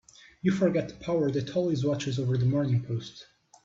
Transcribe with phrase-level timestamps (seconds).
[0.41, 3.27] You forget the power that always watches over the Morning Post.